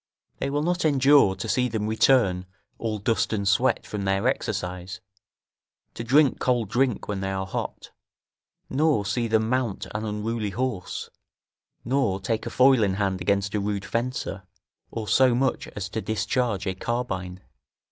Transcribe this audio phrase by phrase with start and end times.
[0.39, 2.47] They will not endure to see them return
[2.79, 4.99] all dust and sweat from their exercise,
[5.93, 7.91] to drink cold drink when they are hot,
[8.67, 11.11] nor see them mount an unruly horse,
[11.85, 14.41] nor take a foil in hand against a rude fencer,
[14.89, 17.39] or so much as to discharge a carbine.